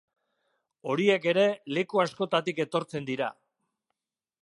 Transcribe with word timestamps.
Horiek 0.93 1.27
ere 1.33 1.45
leku 1.79 2.03
askotatik 2.07 2.65
etortzen 2.67 3.11
dira. 3.11 3.33